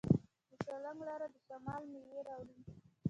[0.49, 2.57] د سالنګ لاره د شمال میوې راوړي.